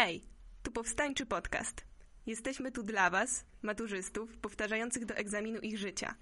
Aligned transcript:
Hej, 0.00 0.24
tu 0.62 0.72
powstańczy 0.72 1.26
podcast. 1.26 1.84
Jesteśmy 2.26 2.72
tu 2.72 2.82
dla 2.82 3.10
Was, 3.10 3.44
maturzystów, 3.62 4.36
powtarzających 4.36 5.04
do 5.04 5.14
egzaminu 5.14 5.60
ich 5.60 5.78
życia. 5.78 6.14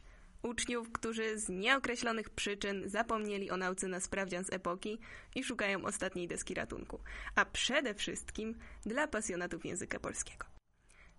Uczniów, 0.42 0.92
którzy 0.92 1.38
z 1.38 1.48
nieokreślonych 1.48 2.30
przyczyn 2.30 2.88
zapomnieli 2.88 3.50
o 3.50 3.56
nauce 3.56 3.88
na 3.88 4.00
sprawdzian 4.00 4.44
z 4.44 4.52
epoki 4.52 4.98
i 5.34 5.44
szukają 5.44 5.84
ostatniej 5.84 6.28
deski 6.28 6.54
ratunku. 6.54 7.00
A 7.34 7.44
przede 7.44 7.94
wszystkim 7.94 8.58
dla 8.86 9.08
pasjonatów 9.08 9.64
języka 9.64 10.00
polskiego. 10.00 10.55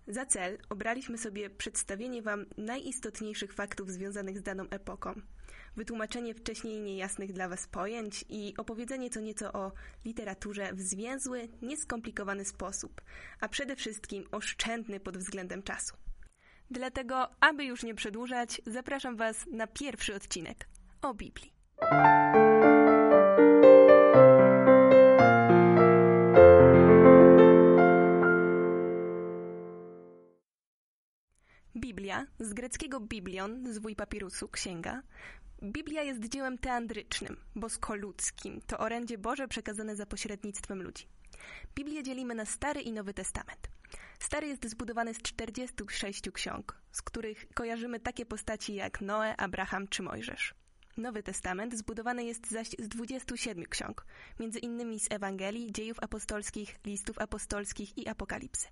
Za 0.08 0.26
cel 0.26 0.58
obraliśmy 0.68 1.18
sobie 1.18 1.50
przedstawienie 1.50 2.22
Wam 2.22 2.46
najistotniejszych 2.56 3.52
faktów 3.52 3.90
związanych 3.90 4.38
z 4.38 4.42
daną 4.42 4.64
epoką, 4.70 5.14
wytłumaczenie 5.76 6.34
wcześniej 6.34 6.80
niejasnych 6.80 7.32
dla 7.32 7.48
Was 7.48 7.66
pojęć 7.66 8.24
i 8.28 8.54
opowiedzenie 8.56 9.10
co 9.10 9.20
nieco 9.20 9.52
o 9.52 9.72
literaturze 10.04 10.72
w 10.72 10.80
zwięzły, 10.80 11.48
nieskomplikowany 11.62 12.44
sposób, 12.44 13.00
a 13.40 13.48
przede 13.48 13.76
wszystkim 13.76 14.24
oszczędny 14.32 15.00
pod 15.00 15.18
względem 15.18 15.62
czasu. 15.62 15.96
Dlatego, 16.70 17.28
aby 17.40 17.64
już 17.64 17.82
nie 17.82 17.94
przedłużać, 17.94 18.62
zapraszam 18.66 19.16
Was 19.16 19.46
na 19.52 19.66
pierwszy 19.66 20.14
odcinek 20.14 20.68
o 21.02 21.14
Biblii. 21.14 21.52
Z 32.48 32.54
greckiego 32.54 33.00
biblion, 33.00 33.72
zwój 33.72 33.96
papirusu, 33.96 34.48
księga. 34.48 35.02
Biblia 35.62 36.02
jest 36.02 36.28
dziełem 36.28 36.58
teandrycznym, 36.58 37.36
boskoludzkim. 37.56 38.60
To 38.66 38.78
orędzie 38.78 39.18
Boże 39.18 39.48
przekazane 39.48 39.96
za 39.96 40.06
pośrednictwem 40.06 40.82
ludzi. 40.82 41.06
Biblię 41.74 42.02
dzielimy 42.02 42.34
na 42.34 42.44
Stary 42.44 42.80
i 42.80 42.92
Nowy 42.92 43.14
Testament. 43.14 43.68
Stary 44.18 44.46
jest 44.46 44.68
zbudowany 44.68 45.14
z 45.14 45.22
46 45.22 46.30
ksiąg, 46.32 46.80
z 46.92 47.02
których 47.02 47.48
kojarzymy 47.54 48.00
takie 48.00 48.26
postaci 48.26 48.74
jak 48.74 49.00
Noe, 49.00 49.36
Abraham 49.36 49.88
czy 49.88 50.02
Mojżesz. 50.02 50.54
Nowy 50.96 51.22
Testament 51.22 51.78
zbudowany 51.78 52.24
jest 52.24 52.50
zaś 52.50 52.68
z 52.78 52.88
27 52.88 53.64
ksiąg, 53.64 54.06
między 54.40 54.58
innymi 54.58 55.00
z 55.00 55.06
Ewangelii, 55.10 55.72
dziejów 55.72 55.98
apostolskich, 56.00 56.76
listów 56.86 57.18
apostolskich 57.18 57.98
i 57.98 58.08
apokalipsy. 58.08 58.68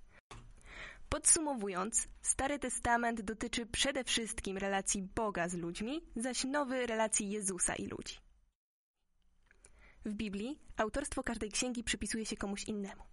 Podsumowując, 1.09 2.07
Stary 2.21 2.59
Testament 2.59 3.21
dotyczy 3.21 3.65
przede 3.65 4.03
wszystkim 4.03 4.57
relacji 4.57 5.01
Boga 5.15 5.49
z 5.49 5.53
ludźmi, 5.53 6.01
zaś 6.15 6.43
Nowy 6.43 6.85
relacji 6.85 7.29
Jezusa 7.29 7.75
i 7.75 7.87
ludzi. 7.87 8.15
W 10.05 10.13
Biblii 10.13 10.59
autorstwo 10.77 11.23
każdej 11.23 11.51
księgi 11.51 11.83
przypisuje 11.83 12.25
się 12.25 12.37
komuś 12.37 12.63
innemu. 12.63 13.03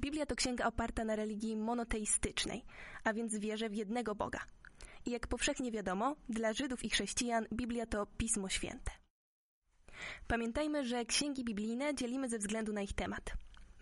Biblia 0.00 0.26
to 0.26 0.36
księga 0.36 0.66
oparta 0.66 1.04
na 1.04 1.16
religii 1.16 1.56
monoteistycznej, 1.56 2.64
a 3.04 3.12
więc 3.12 3.38
wierze 3.38 3.70
w 3.70 3.74
jednego 3.74 4.14
Boga. 4.14 4.40
I 5.06 5.10
jak 5.10 5.26
powszechnie 5.26 5.72
wiadomo, 5.72 6.16
dla 6.28 6.52
Żydów 6.52 6.84
i 6.84 6.90
chrześcijan 6.90 7.46
Biblia 7.52 7.86
to 7.86 8.06
Pismo 8.06 8.48
Święte. 8.48 8.92
Pamiętajmy, 10.26 10.84
że 10.84 11.04
księgi 11.04 11.44
biblijne 11.44 11.94
dzielimy 11.94 12.28
ze 12.28 12.38
względu 12.38 12.72
na 12.72 12.82
ich 12.82 12.92
temat. 12.92 13.32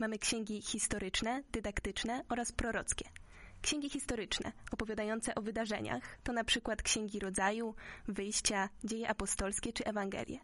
Mamy 0.00 0.18
księgi 0.18 0.62
historyczne, 0.62 1.42
dydaktyczne 1.52 2.24
oraz 2.28 2.52
prorockie. 2.52 3.04
Księgi 3.62 3.90
historyczne, 3.90 4.52
opowiadające 4.72 5.34
o 5.34 5.42
wydarzeniach, 5.42 6.18
to 6.22 6.32
na 6.32 6.44
przykład 6.44 6.82
księgi 6.82 7.18
rodzaju, 7.18 7.74
wyjścia, 8.08 8.68
dzieje 8.84 9.08
apostolskie 9.08 9.72
czy 9.72 9.84
Ewangelie. 9.84 10.38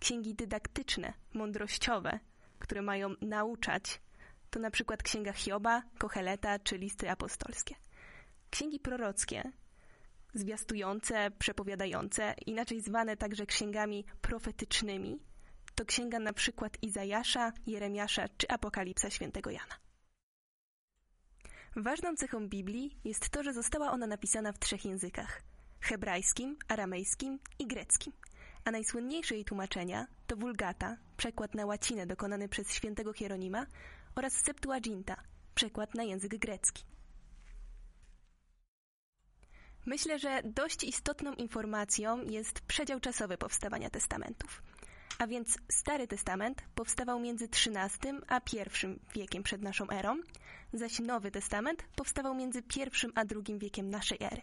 Księgi 0.00 0.34
dydaktyczne, 0.34 1.12
mądrościowe, 1.34 2.20
które 2.58 2.82
mają 2.82 3.14
nauczać, 3.20 4.00
to 4.50 4.60
na 4.60 4.70
przykład 4.70 5.02
księga 5.02 5.32
Hioba, 5.32 5.82
Kocheleta 5.98 6.58
czy 6.58 6.78
listy 6.78 7.10
apostolskie. 7.10 7.74
Księgi 8.50 8.80
prorockie, 8.80 9.52
zwiastujące, 10.34 11.30
przepowiadające, 11.38 12.34
inaczej 12.46 12.80
zwane 12.80 13.16
także 13.16 13.46
księgami 13.46 14.04
profetycznymi, 14.20 15.18
to 15.78 15.84
księga 15.84 16.18
na 16.18 16.32
przykład 16.32 16.82
Izajasza, 16.82 17.52
Jeremiasza 17.66 18.28
czy 18.28 18.48
Apokalipsa 18.48 19.10
świętego 19.10 19.50
Jana. 19.50 19.74
Ważną 21.76 22.16
cechą 22.16 22.48
Biblii 22.48 23.00
jest 23.04 23.28
to, 23.30 23.42
że 23.42 23.52
została 23.52 23.90
ona 23.90 24.06
napisana 24.06 24.52
w 24.52 24.58
trzech 24.58 24.84
językach: 24.84 25.42
hebrajskim, 25.80 26.56
aramejskim 26.68 27.38
i 27.58 27.66
greckim. 27.66 28.12
A 28.64 28.70
najsłynniejsze 28.70 29.34
jej 29.34 29.44
tłumaczenia 29.44 30.06
to 30.26 30.36
Vulgata, 30.36 30.96
przekład 31.16 31.54
na 31.54 31.66
łacinę 31.66 32.06
dokonany 32.06 32.48
przez 32.48 32.72
świętego 32.74 33.12
Hieronima, 33.12 33.66
oraz 34.14 34.32
Septuaginta, 34.32 35.16
przekład 35.54 35.94
na 35.94 36.02
język 36.02 36.38
grecki. 36.38 36.84
Myślę, 39.86 40.18
że 40.18 40.42
dość 40.44 40.84
istotną 40.84 41.34
informacją 41.34 42.22
jest 42.22 42.60
przedział 42.60 43.00
czasowy 43.00 43.38
powstawania 43.38 43.90
testamentów. 43.90 44.62
A 45.18 45.26
więc 45.26 45.58
Stary 45.68 46.06
Testament 46.06 46.62
powstawał 46.74 47.20
między 47.20 47.44
XIII 47.44 48.12
a 48.28 48.38
I 48.38 48.98
wiekiem 49.14 49.42
przed 49.42 49.62
naszą 49.62 49.90
erą, 49.90 50.16
zaś 50.72 50.98
Nowy 50.98 51.30
Testament 51.30 51.84
powstawał 51.96 52.34
między 52.34 52.58
I 52.76 52.82
a 53.14 53.20
II 53.20 53.58
wiekiem 53.58 53.90
naszej 53.90 54.18
ery. 54.20 54.42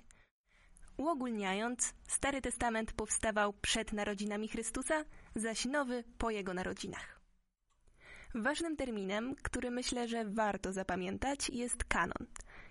Uogólniając, 0.97 1.94
Stary 2.08 2.41
Testament 2.41 2.94
powstawał 2.94 3.53
przed 3.53 3.94
narodzinami 3.94 4.47
Chrystusa, 4.47 5.03
zaś 5.36 5.66
Nowy 5.66 6.03
po 6.18 6.30
jego 6.30 6.53
narodzinach. 6.53 7.22
Ważnym 8.36 8.75
terminem, 8.75 9.36
który 9.36 9.72
myślę, 9.72 10.07
że 10.07 10.25
warto 10.25 10.74
zapamiętać, 10.74 11.50
jest 11.50 11.84
kanon. 11.84 12.28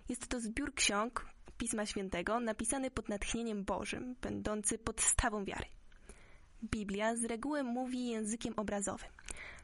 Jest 0.08 0.26
to 0.26 0.40
zbiór 0.40 0.74
ksiąg 0.74 1.26
Pisma 1.58 1.86
Świętego 1.86 2.40
napisany 2.40 2.90
pod 2.90 3.08
natchnieniem 3.08 3.64
Bożym, 3.64 4.16
będący 4.20 4.78
podstawą 4.78 5.44
wiary. 5.44 5.66
Biblia 6.70 7.16
z 7.16 7.24
reguły 7.24 7.62
mówi 7.62 8.06
językiem 8.06 8.54
obrazowym, 8.56 9.08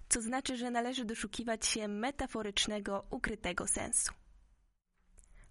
co 0.09 0.21
znaczy, 0.21 0.57
że 0.57 0.71
należy 0.71 1.05
doszukiwać 1.05 1.67
się 1.67 1.89
metaforycznego, 1.89 3.05
ukrytego 3.11 3.67
sensu. 3.67 4.13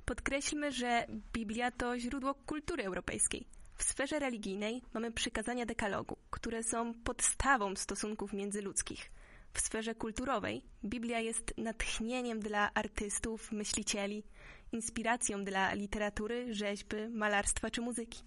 Podkreślmy, 0.06 0.72
że 0.72 1.06
Biblia 1.34 1.72
to 1.72 2.00
źródło 2.00 2.34
kultury 2.34 2.84
europejskiej. 2.84 3.48
W 3.76 3.84
sferze 3.84 4.20
religijnej 4.20 4.82
mamy 4.94 5.12
przykazania 5.12 5.66
dekalogu, 5.66 6.18
które 6.30 6.64
są 6.64 6.94
podstawą 6.94 7.76
stosunków 7.76 8.34
międzyludzkich. 8.34 9.12
W 9.54 9.62
sferze 9.62 9.96
kulturowej 9.96 10.62
Biblia 10.84 11.20
jest 11.20 11.54
natchnieniem 11.58 12.40
dla 12.40 12.74
artystów, 12.74 13.52
myślicieli, 13.52 14.24
inspiracją 14.72 15.44
dla 15.44 15.74
literatury, 15.74 16.54
rzeźby, 16.54 16.96
malarstwa 17.10 17.70
czy 17.70 17.82
muzyki. 17.82 18.24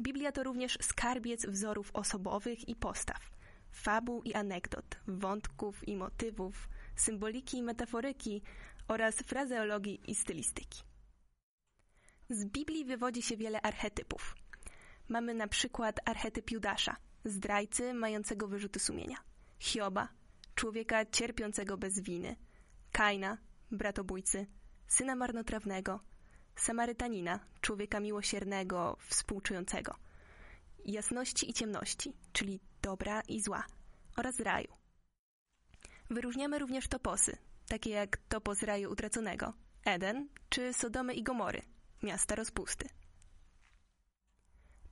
Biblia 0.00 0.32
to 0.32 0.42
również 0.42 0.78
skarbiec 0.82 1.46
wzorów 1.46 1.90
osobowych 1.94 2.68
i 2.68 2.76
postaw, 2.76 3.30
fabuł 3.70 4.22
i 4.22 4.34
anegdot, 4.34 5.00
wątków 5.06 5.88
i 5.88 5.96
motywów, 5.96 6.68
symboliki 6.96 7.58
i 7.58 7.62
metaforyki 7.62 8.42
oraz 8.88 9.16
frazeologii 9.16 10.00
i 10.10 10.14
stylistyki. 10.14 10.82
Z 12.30 12.44
Biblii 12.44 12.84
wywodzi 12.84 13.22
się 13.22 13.36
wiele 13.36 13.60
archetypów. 13.62 14.34
Mamy 15.08 15.34
na 15.34 15.48
przykład 15.48 16.00
archetyp 16.04 16.50
Judasza, 16.50 16.96
zdrajcy 17.24 17.94
mającego 17.94 18.48
wyrzuty 18.48 18.78
sumienia, 18.78 19.16
Hioba, 19.58 20.08
człowieka 20.54 21.06
cierpiącego 21.06 21.76
bez 21.78 22.00
winy, 22.00 22.36
Kaina, 22.92 23.38
bratobójcy, 23.70 24.46
syna 24.86 25.16
marnotrawnego, 25.16 26.00
Samarytanina, 26.58 27.40
człowieka 27.60 28.00
miłosiernego, 28.00 28.96
współczującego, 29.00 29.94
jasności 30.84 31.50
i 31.50 31.54
ciemności, 31.54 32.12
czyli 32.32 32.60
dobra 32.82 33.20
i 33.20 33.40
zła, 33.40 33.64
oraz 34.16 34.40
raju. 34.40 34.68
Wyróżniamy 36.10 36.58
również 36.58 36.88
toposy, 36.88 37.36
takie 37.68 37.90
jak 37.90 38.16
topos 38.16 38.62
raju 38.62 38.92
utraconego, 38.92 39.52
Eden 39.84 40.28
czy 40.48 40.72
Sodomy 40.72 41.14
i 41.14 41.22
Gomory, 41.22 41.62
miasta 42.02 42.34
rozpusty. 42.34 42.88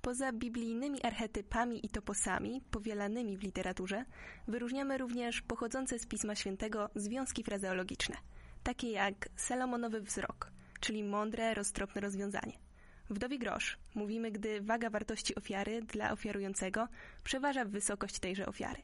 Poza 0.00 0.32
biblijnymi 0.32 1.02
archetypami 1.02 1.86
i 1.86 1.88
toposami 1.88 2.62
powielanymi 2.70 3.38
w 3.38 3.42
literaturze, 3.42 4.04
wyróżniamy 4.48 4.98
również 4.98 5.42
pochodzące 5.42 5.98
z 5.98 6.06
Pisma 6.06 6.34
Świętego 6.34 6.90
związki 6.94 7.44
frazeologiczne, 7.44 8.16
takie 8.62 8.90
jak 8.90 9.28
Salomonowy 9.36 10.00
wzrok, 10.00 10.55
czyli 10.86 11.04
mądre, 11.04 11.54
roztropne 11.54 12.00
rozwiązanie. 12.00 12.52
Wdowi 13.10 13.38
grosz 13.38 13.78
mówimy, 13.94 14.30
gdy 14.30 14.60
waga 14.60 14.90
wartości 14.90 15.34
ofiary 15.34 15.82
dla 15.82 16.12
ofiarującego 16.12 16.88
przeważa 17.24 17.64
wysokość 17.64 18.18
tejże 18.18 18.46
ofiary. 18.46 18.82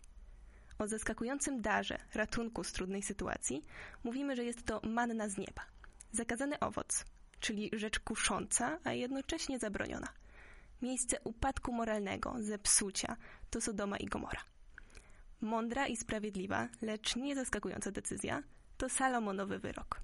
O 0.78 0.88
zaskakującym 0.88 1.60
darze 1.60 1.98
ratunku 2.14 2.64
z 2.64 2.72
trudnej 2.72 3.02
sytuacji 3.02 3.64
mówimy, 4.04 4.36
że 4.36 4.44
jest 4.44 4.66
to 4.66 4.80
manna 4.84 5.28
z 5.28 5.38
nieba. 5.38 5.62
Zakazany 6.12 6.60
owoc, 6.60 7.04
czyli 7.40 7.70
rzecz 7.72 7.98
kusząca, 7.98 8.78
a 8.84 8.92
jednocześnie 8.92 9.58
zabroniona. 9.58 10.08
Miejsce 10.82 11.16
upadku 11.24 11.72
moralnego, 11.72 12.34
zepsucia 12.38 13.16
to 13.50 13.60
Sodoma 13.60 13.96
i 13.96 14.06
Gomora. 14.06 14.40
Mądra 15.40 15.86
i 15.86 15.96
sprawiedliwa, 15.96 16.68
lecz 16.80 17.16
nie 17.16 17.34
zaskakująca 17.34 17.90
decyzja 17.90 18.42
to 18.76 18.88
Salomonowy 18.88 19.58
wyrok. 19.58 20.00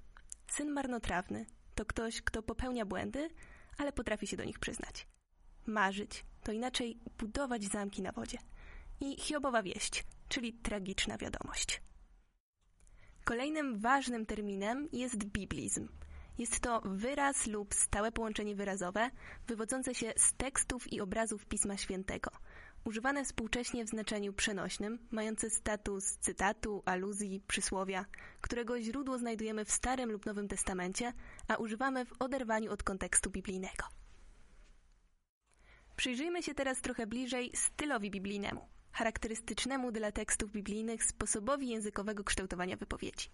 Syn 0.47 0.71
marnotrawny 0.71 1.45
to 1.79 1.85
ktoś, 1.85 2.21
kto 2.21 2.43
popełnia 2.43 2.85
błędy, 2.85 3.29
ale 3.77 3.91
potrafi 3.91 4.27
się 4.27 4.37
do 4.37 4.43
nich 4.43 4.59
przyznać. 4.59 5.07
Marzyć 5.65 6.25
to 6.43 6.51
inaczej 6.51 6.99
budować 7.17 7.63
zamki 7.63 8.01
na 8.01 8.11
wodzie. 8.11 8.37
I 8.99 9.17
Hiobowa 9.21 9.63
wieść, 9.63 10.03
czyli 10.29 10.53
tragiczna 10.53 11.17
wiadomość. 11.17 11.81
Kolejnym 13.23 13.79
ważnym 13.79 14.25
terminem 14.25 14.89
jest 14.91 15.23
biblizm. 15.23 15.87
Jest 16.37 16.59
to 16.59 16.81
wyraz 16.85 17.47
lub 17.47 17.73
stałe 17.73 18.11
połączenie 18.11 18.55
wyrazowe 18.55 19.09
wywodzące 19.47 19.95
się 19.95 20.13
z 20.17 20.33
tekstów 20.33 20.93
i 20.93 21.01
obrazów 21.01 21.45
Pisma 21.45 21.77
Świętego, 21.77 22.31
używane 22.83 23.25
współcześnie 23.25 23.85
w 23.85 23.89
znaczeniu 23.89 24.33
przenośnym, 24.33 24.99
mające 25.11 25.49
status 25.49 26.17
cytatu, 26.17 26.83
aluzji, 26.85 27.41
przysłowia, 27.47 28.05
którego 28.41 28.81
źródło 28.81 29.17
znajdujemy 29.17 29.65
w 29.65 29.71
Starym 29.71 30.11
lub 30.11 30.25
Nowym 30.25 30.47
Testamencie, 30.47 31.13
a 31.47 31.55
używamy 31.55 32.05
w 32.05 32.13
oderwaniu 32.19 32.71
od 32.71 32.83
kontekstu 32.83 33.29
biblijnego. 33.29 33.85
Przyjrzyjmy 35.95 36.43
się 36.43 36.53
teraz 36.53 36.81
trochę 36.81 37.07
bliżej 37.07 37.51
stylowi 37.55 38.11
biblijnemu, 38.11 38.67
charakterystycznemu 38.91 39.91
dla 39.91 40.11
tekstów 40.11 40.51
biblijnych 40.51 41.03
sposobowi 41.03 41.67
językowego 41.67 42.23
kształtowania 42.23 42.77
wypowiedzi. 42.77 43.29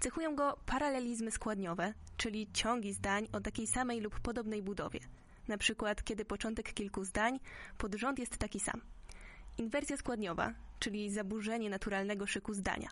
Cechują 0.00 0.36
go 0.36 0.56
paralelizmy 0.66 1.30
składniowe, 1.30 1.94
czyli 2.16 2.52
ciągi 2.52 2.92
zdań 2.92 3.28
o 3.32 3.40
takiej 3.40 3.66
samej 3.66 4.00
lub 4.00 4.20
podobnej 4.20 4.62
budowie. 4.62 5.00
Na 5.48 5.58
przykład, 5.58 6.04
kiedy 6.04 6.24
początek 6.24 6.72
kilku 6.72 7.04
zdań 7.04 7.40
pod 7.78 7.94
rząd 7.94 8.18
jest 8.18 8.38
taki 8.38 8.60
sam. 8.60 8.80
Inwersja 9.58 9.96
składniowa, 9.96 10.54
czyli 10.78 11.10
zaburzenie 11.10 11.70
naturalnego 11.70 12.26
szyku 12.26 12.54
zdania. 12.54 12.88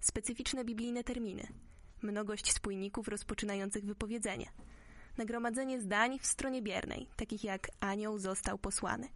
Specyficzne 0.00 0.64
biblijne 0.64 1.04
terminy. 1.04 1.46
Mnogość 2.02 2.52
spójników 2.52 3.08
rozpoczynających 3.08 3.84
wypowiedzenie. 3.84 4.46
Nagromadzenie 5.18 5.80
zdań 5.80 6.18
w 6.18 6.26
stronie 6.26 6.62
biernej, 6.62 7.06
takich 7.16 7.44
jak 7.44 7.70
anioł 7.80 8.18
został 8.18 8.58
posłany. 8.58 9.08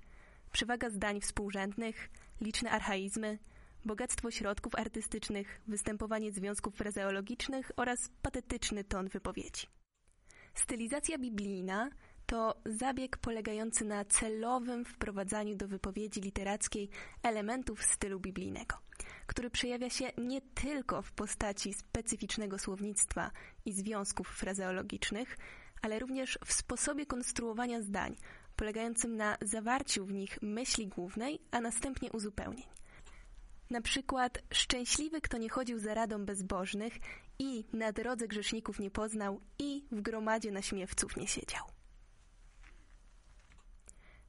Przewaga 0.53 0.91
zdań 0.91 1.21
współrzędnych, 1.21 2.11
liczne 2.41 2.71
archaizmy, 2.71 3.38
bogactwo 3.84 4.30
środków 4.30 4.75
artystycznych, 4.75 5.60
występowanie 5.66 6.32
związków 6.32 6.75
frazeologicznych 6.75 7.72
oraz 7.76 8.10
patetyczny 8.22 8.84
ton 8.84 9.08
wypowiedzi. 9.08 9.66
Stylizacja 10.54 11.19
biblijna 11.19 11.90
to 12.26 12.54
zabieg 12.66 13.16
polegający 13.16 13.84
na 13.84 14.04
celowym 14.04 14.84
wprowadzaniu 14.84 15.56
do 15.56 15.69
wypowiedzi 15.69 16.20
literackiej 16.20 16.88
elementów 17.22 17.84
stylu 17.84 18.20
biblijnego, 18.20 18.76
który 19.26 19.50
przejawia 19.50 19.90
się 19.90 20.10
nie 20.19 20.40
tylko 20.40 21.02
w 21.02 21.12
postaci 21.12 21.75
specyficznego 21.75 22.58
słownictwa 22.58 23.30
i 23.64 23.72
związków 23.72 24.28
frazeologicznych, 24.28 25.38
ale 25.82 25.98
również 25.98 26.38
w 26.44 26.52
sposobie 26.52 27.06
konstruowania 27.06 27.82
zdań, 27.82 28.16
polegającym 28.56 29.16
na 29.16 29.36
zawarciu 29.42 30.06
w 30.06 30.12
nich 30.12 30.38
myśli 30.42 30.88
głównej, 30.88 31.40
a 31.50 31.60
następnie 31.60 32.12
uzupełnień. 32.12 32.66
Na 33.70 33.81
przykład 33.81 34.38
szczęśliwy, 34.53 35.20
kto 35.20 35.38
nie 35.38 35.49
chodził 35.49 35.79
za 35.79 35.94
radą 35.94 36.25
bezbożnych 36.25 36.93
i 37.38 37.65
na 37.73 37.93
drodze 37.93 38.29
grzeszników 38.29 38.79
nie 38.79 38.91
poznał 38.91 39.41
i 39.59 39.85
w 39.93 40.00
gromadzie 40.00 40.50
naśmiewców 40.50 41.17
nie 41.17 41.29
siedział. 41.29 41.65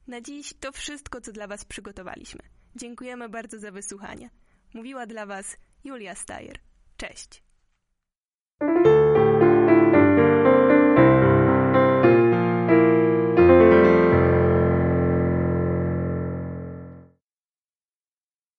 Na 0.06 0.20
dziś 0.20 0.54
to 0.60 0.72
wszystko, 0.72 1.20
co 1.20 1.32
dla 1.32 1.46
Was 1.46 1.64
przygotowaliśmy. 1.64 2.40
Dziękujemy 2.76 3.28
bardzo 3.28 3.58
za 3.58 3.70
wysłuchanie. 3.70 4.30
Mówiła 4.74 5.06
dla 5.06 5.26
Was 5.26 5.56
Julia 5.84 6.14
Stajer. 6.14 6.58
Cześć! 6.96 7.49